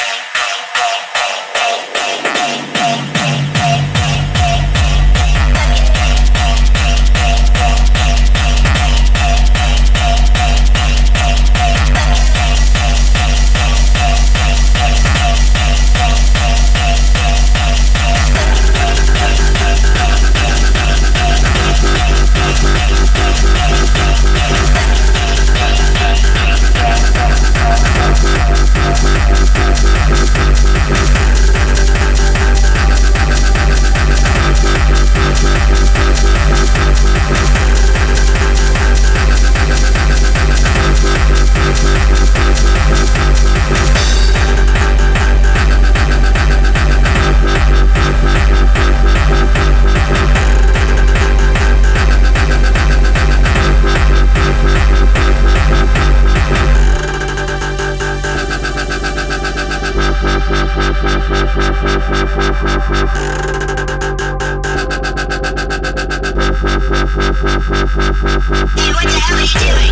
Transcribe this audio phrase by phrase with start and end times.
[68.44, 68.72] Hey, what
[69.04, 69.40] the hell are
[69.76, 69.91] you doing?